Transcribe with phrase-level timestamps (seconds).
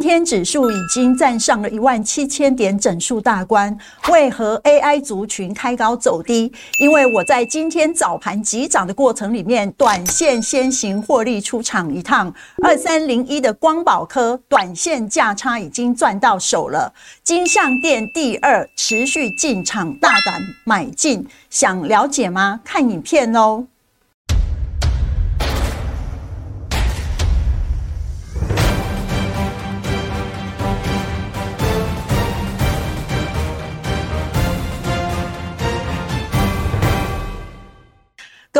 [0.00, 3.76] 今天指数已经站上了一万七千点整数大关，
[4.10, 6.50] 为何 AI 族群开高走低？
[6.78, 12.32] 因为我在今天早盘急涨的过程里面，短线先行获利出场一趟。
[12.62, 16.90] 二三零一的光宝科短线价差已经赚到手了。
[17.22, 22.58] 金相电第二持续进场大胆买进，想了解吗？
[22.64, 23.66] 看影片哦。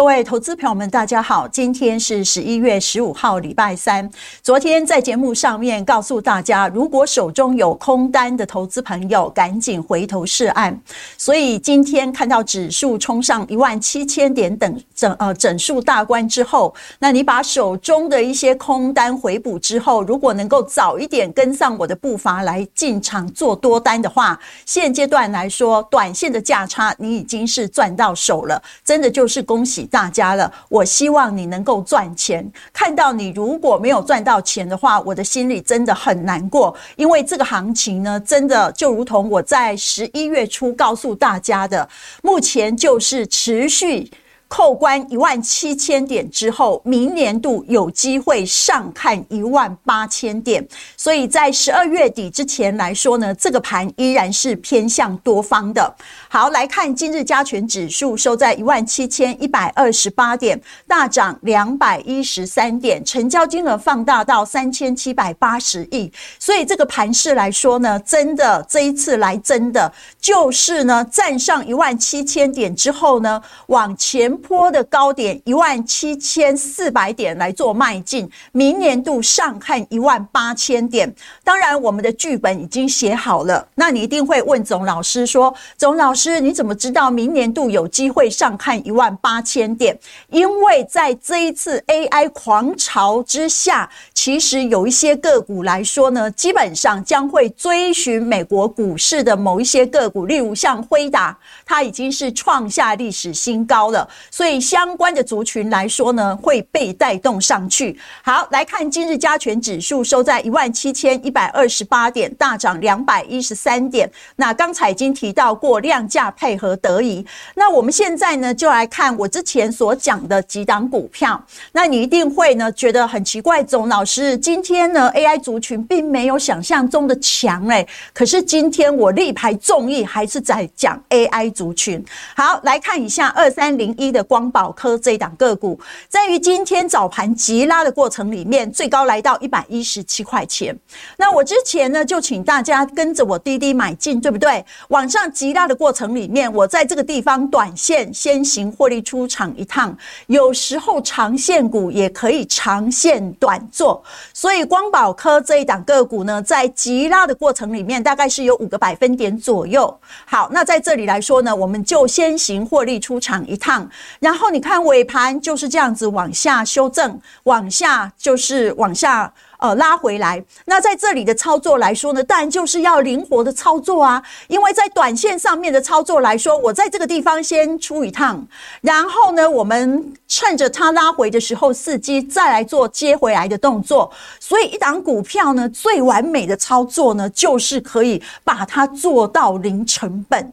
[0.00, 4.10] 各位投资朋友们，大家好，今天是十一月十五号，礼拜三。
[4.42, 10.80] 昨天在节目上面告诉大家，如果手中有空单的投资朋友，赶紧回头是岸。
[11.18, 29.89] 所以今天看到指数冲上一万七千点等整呃整数大关之后，那你把手中的一些空单回补之后，如果能够早一点跟上我的步伐来进场做多单的话，现阶段来说，短线的价差你已经是赚到手了，真的就是恭喜。
[29.90, 32.50] 大家了，我希望你能够赚钱。
[32.72, 36.74] 看到你如果没有赚到钱的话，我的心里真的很难过。
[36.96, 41.86] 因为这个行情呢，真的就如同我在十一月初告诉大家的，
[42.22, 44.10] 目前就是持续。
[44.50, 55.94] 扣关一万七千点之后，明年度有机会上看一万八千点，所以在十二月底之前来说呢，这个盘依然是偏向多方的。
[56.28, 66.12] 好，来看今日加权指数收在一万七千一百二十八点，大涨两百一十三点，成交金额放大到三千七百八十亿。
[66.40, 74.39] 所以这个盘势来说呢，真的这一次来真的就是呢，站上一万七千点之后呢，往前。
[74.40, 81.14] 坡的高点一万七千四百点来做迈进，明年度上看一万八千点。
[81.44, 83.68] 当然，我们的剧本已经写好了。
[83.76, 89.96] 那你一定会问总老师说：“总老师，你怎么知道明年度有机会上看一万八千点？”
[90.30, 104.08] 因为在这一次 AI 狂潮之下，其实有一些个股来说呢，基本上将会追寻美国股市的某一些个股，例如像辉达，它已经是创下历史新高了。
[104.30, 107.98] 所以相关的族群来说呢，会被带动上去。
[108.22, 114.10] 好，来看今日加权指数收在一万七千一百二十八点，大涨两百一十三点。
[114.36, 117.26] 那刚才已经提到过量价配合得宜。
[117.54, 121.44] 那我们现在呢，就来看我之前所讲的几档股票。
[121.72, 132.04] 那你一定会呢觉得很奇怪，总老师今天呢 AI 族群并没有想象中的强哎，可是今天我力排众议还是在讲 AI 族群。
[132.36, 134.19] 好，来看一下二三零一的。
[134.22, 140.76] 光宝科这一档个股，在于今天早盘急拉的过程里面，最高来到一百一十七块钱。
[141.16, 144.64] 那我之前呢，就请大家跟着我滴滴买进，对不对？
[144.88, 149.96] 往上急拉的过程里面，我在这个地方短线先行获利出场一趟。
[150.26, 159.98] 有时候长线股也可以长线短做，所以光宝科这一档个股呢，在急拉的过程里面，大概是有五个百分点左右。
[160.24, 163.88] 好，那在这里来说呢，我们就先行获利出场一趟。
[164.18, 170.42] 然后你看尾盘就是这样子往下修正，往下就是往下呃拉回来。
[170.64, 174.22] 那在这里的操作来说呢，当然就是要灵活的操作啊。
[174.48, 178.46] 因为在短线上面的操作来说，我在这个地方先出一趟，
[178.80, 184.10] 然后呢，我们趁着它拉回的时候伺机再来做接回来的动作。
[184.38, 190.52] 所以一档股票呢，最完美的操作呢，就是可以把它做到零成本。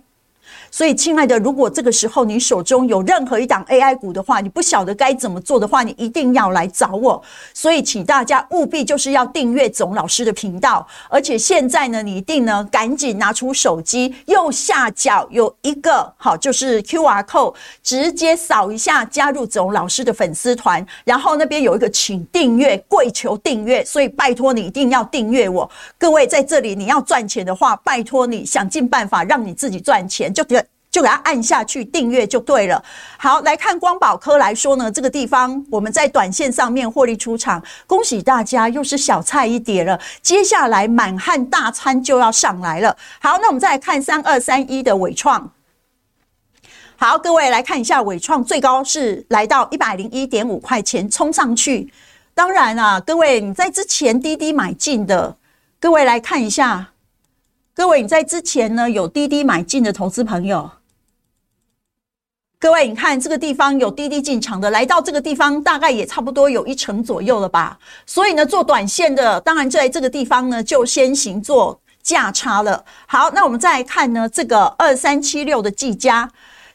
[0.69, 7.21] 所以，亲爱的，如果这个时候你手中有任何一档 AI 股的话，你不晓得该怎么做的话，你一定要来找我。
[7.53, 23.83] 所以，请大家务必就是要订阅总老师的频道，而且现在呢，你一定呢赶紧拿出手机，右下角有一个好，就是 QR code，直接扫一下加入总老师的粉丝团，然后那边有一个请订阅，跪求订阅。
[23.83, 25.69] 所以，拜托你一定要订阅我。
[25.97, 30.43] 各位在这里你要赚钱的话，拜托你想尽办法让你自己赚钱，就
[30.97, 32.83] 就给它按下去订阅就对了。
[33.19, 39.99] 好，来看光宝科来说呢，这个地方我们在短线上面获利出场，恭喜大家又是小菜一碟了。
[40.23, 42.97] 接下来满汉大餐就要上来了。
[43.21, 45.51] 好，那我们再来看三二三一的伟创。
[46.95, 51.93] 好，各位来看一下伟创最高是来到一百零一点五块钱冲上去。
[52.33, 55.37] 当然啊，各位你在之前滴滴买进的，
[55.79, 56.93] 各位来看一下。
[57.75, 60.71] 各位，你在之前呢有滴滴买进的投资朋友，
[62.59, 67.77] 各位，你看这个地方有滴滴进场的，来到这个地方大概也差不多有一成左右了吧。
[68.07, 72.83] 所以呢，做短线的，当然在这个地方呢就先行做价差了。
[73.05, 76.27] 好，那我们再来看呢，这个二三七六的技嘉。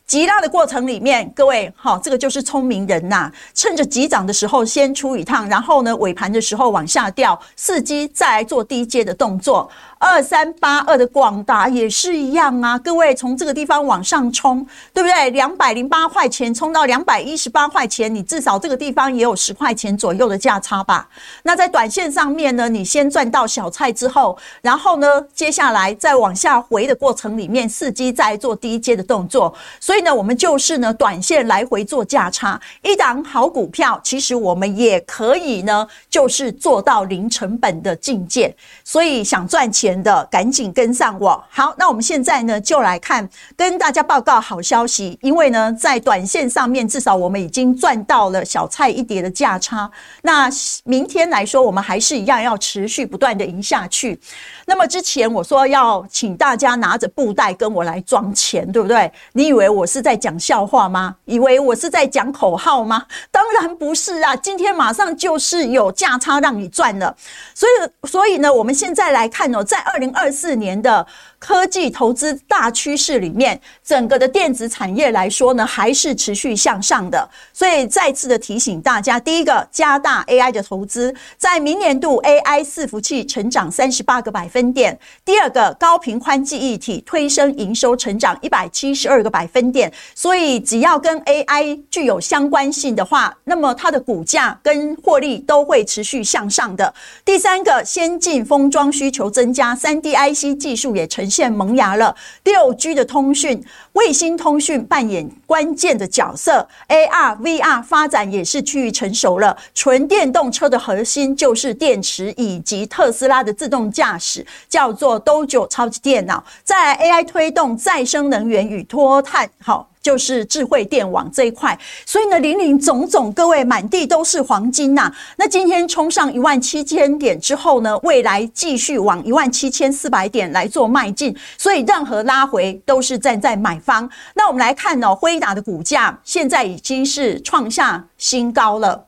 [0.06, 9.70] 急拉的过程里面，各位好，这个就是聪明人呐、趁着急涨的时候先出一趟，然后呢尾盘的时候往下掉，伺机再来做低阶的动作。
[9.98, 15.30] 二三八二的广达也是一样啊，各位从这个地方往上冲，对不对？
[15.30, 21.08] 两百零八块钱冲到两百一十八块钱，你至少这个地方也有十块钱左右的价差吧？
[21.44, 29.54] 那在短线上面呢，你先赚到小菜之后，然后呢，接下来再往下回的过程里面，伺机再做低阶的动作。
[29.92, 38.52] 所以呢，我们就是呢，短线来回做价差，一档好股票，其实我们也可以呢，就是做到零成本的境界。
[38.82, 39.92] 所以想赚钱。
[40.02, 41.44] 的赶紧跟上我。
[41.48, 45.16] 好，那我们现在呢就来看，跟大家报告好消息。
[45.22, 49.90] 因为呢，在短线上面，至少我们已经赚到了小菜一碟的价差。
[50.22, 50.48] 那
[50.84, 54.18] 明天来说，我们还是一样要持续不断的赢下去。
[54.64, 59.12] 那么之前我说要请大家拿着布袋跟我来装钱，对不对？
[59.32, 61.16] 你以为我我是在讲笑话吗？
[61.24, 63.04] 以为我是在讲口号吗？
[63.32, 64.36] 当然不是啊！
[64.36, 67.16] 今天马上就是有价差让你赚了。
[67.52, 71.04] 所以，所以呢，我们现在来看哦，在二零二四年的
[71.40, 77.28] 科技投资大趋势里面，整个的电子产业来说呢，还是持续向上的。
[77.52, 84.94] 所以再次的提醒大家，第一个，加大 AI 的投资，在明年度 AI 伺服器成长三十八个百分点；
[85.24, 89.92] 第二个，高频宽记忆体推升营收成长一百七十二个百分点。
[90.14, 96.94] 所以只要跟 AI 具有相关性的话，那么它的股价跟获利都会持续向上的。
[97.24, 99.74] 第三个，先进封装需求增加。
[99.74, 102.14] 三 D IC 技术也呈现萌芽了，
[102.44, 103.64] 六 G 的通讯、
[103.94, 109.56] 卫星通讯扮演关键的角色，AR、VR 发展也是趋于成熟了。
[109.74, 116.44] 纯电动车的核心就是电池，以及特斯拉的自动驾驶，叫做 Dojo 超级电脑。
[116.62, 119.88] 在 AI 推动再生能源与脱碳，好。
[120.02, 134.10] 就是智慧电网这一块，所以呢，林林总总，各位满地都是黄金呐、那今天冲上一万七千点之后呢，未来继续往一万七千四百点来做迈进，所以任何拉回都是站在买方。
[134.34, 139.06] 那我们来看呢、哦，辉达的股价现在已经是创下新高了，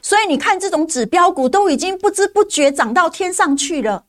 [0.00, 4.04] 所以你看这种指标股都已经不知不觉涨到天上去了。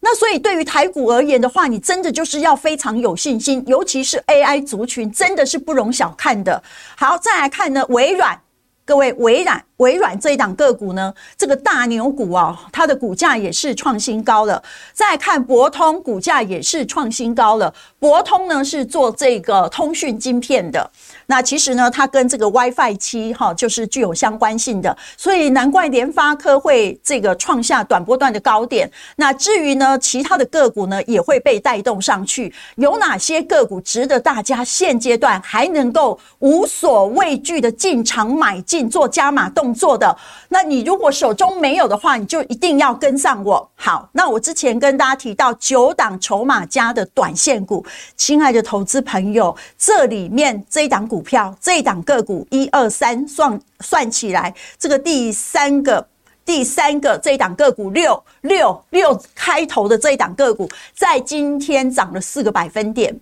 [0.00, 6.62] 那所以对于台股而言的话，你真的就是要非常有信心，尤其是 AI 族群，真的是不容小看的。
[6.96, 8.40] 好，再来看呢，微软，
[8.84, 9.64] 各位，微软。
[9.78, 14.60] 微软这一档个股呢，这个大牛股啊，它的股价也是创新高了。
[14.92, 17.72] 再看博通，股价也是创新高了。
[18.00, 20.90] 博通呢是做这个通讯晶片的，
[21.30, 28.90] 那其实呢，它跟这个 WiFi 七哈就是具有相关性的，所以难怪联发科会这个创下短波段的高点。
[29.16, 32.52] 那至于呢，其他的个股呢也会被带动上去。
[32.76, 40.16] 有哪些个股值得大家现阶段还能够无所畏惧的进场买进做加码动作的，
[40.48, 43.70] 那你如果手中没有的话，你就一定要跟上我。
[43.74, 47.84] 好，那我之前跟大家提到九档筹码加的短线股，
[48.16, 56.06] 亲爱的投资朋友，这里面这一档股股票，这一档个股一二三算算起来，这个第三个
[56.44, 63.18] 第三个这一档个股六六六开头的这一档个股，在今天涨了四个百分点。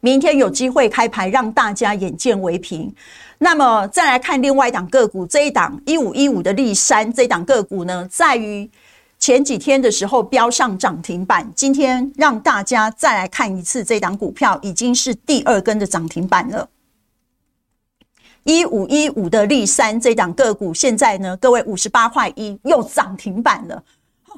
[0.00, 2.94] 明天有机会开牌，让大家眼见为凭。
[3.38, 8.70] 那么再来看另外一档个股，这一档一五一五的力山，这一档个股呢，在于
[9.18, 16.68] 前几天的时候飙上涨停板，今天让大家再来看一次这档股票，已经是第二根的涨停板了。
[18.48, 23.82] 一五一五的立山这档个股，现在呢，各位五十八块一又涨停板了。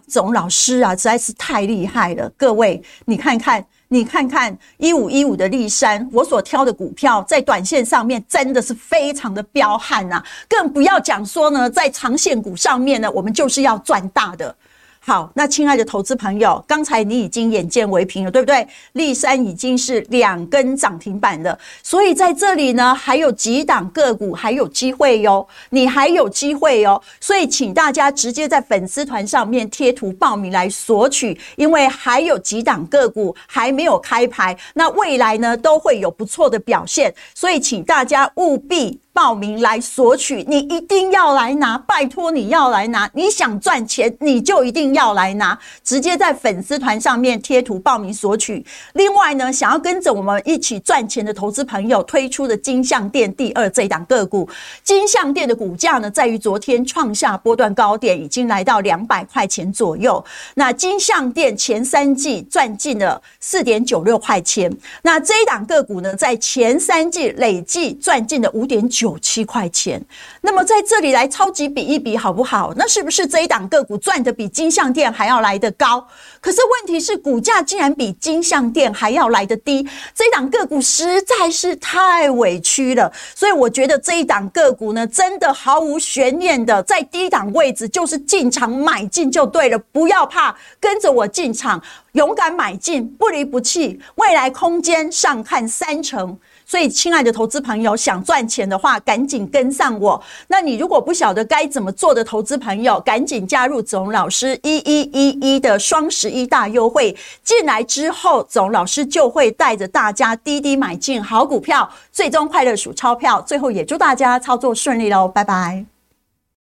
[0.08, 3.64] 总老师啊，实在是太厉害了，各位你看看。
[3.92, 14.54] 你看看一五一五的立山，我所挑的股票在短线上面真的是非常的彪悍呐，更不要讲说呢，在长线股上面呢，我们就是要赚大的。
[15.02, 18.68] 好，那亲爱的投资朋友，刚才你已经眼见为凭了，对不对？
[18.92, 39.00] 立山已经是两根涨停板了，所以在这里呢，还有几档个股还有机会哟，你还有机会哟，所以请大家直接在粉丝团上面贴图报名来索取，因为还有几档个股还没有开牌，那未来呢都会有不错的表现，所以请大家务必。
[39.12, 43.10] 报名来索取，你一定要来拿，拜托你要来拿。
[43.12, 48.64] 你想赚钱，你就一定要来拿，直接在粉丝团上面贴图报名索取。
[48.94, 54.48] 另外呢，想要跟着我们一起赚钱的投资朋友推出的金像电第二这一档个股，
[54.82, 60.24] 金像电的股价呢，在于昨天创下波段高点，已经来到两百块钱左右。
[60.54, 64.70] 那金像电前三季赚进了四点九六块钱，
[65.02, 70.02] 那这一档个股呢，在前三季累计赚进了五点九七块钱。
[70.42, 72.72] 那么在这里来超级比一比好不好？
[72.76, 76.06] 那是不是这一档个股赚的比金像店还要来得高？
[76.40, 83.12] 可是问题是股价竟然比金像电还要来得低，这一档个股实在是太委屈了。
[83.34, 91.82] 所以我觉得这一档个股呢，真的毫无悬念的在低档位置就是进场买进就对了，不要怕，跟着我进场，
[92.12, 96.38] 勇敢买进，不离不弃，未来空间上看三成。
[96.70, 100.22] 所以，亲爱的投资朋友，想赚钱的话，赶紧跟上我。
[100.46, 107.16] 那你如果不晓得该怎么做的投资朋友，赶紧加入子龙老师一一一一的双十一大优惠。
[107.42, 113.42] 进来之后，子龙老师就会带着大家滴滴买进好股票，最终快乐数钞票。
[113.42, 115.84] 最后也祝大家操作顺利喽，拜拜。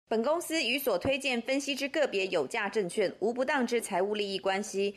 [0.08, 4.96] 本公司与所推荐分析之个别有价证券无不当之财务利益关系。